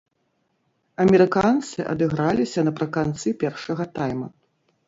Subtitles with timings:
[1.03, 4.27] Амерыканцы адыграліся напрыканцы першага тайма.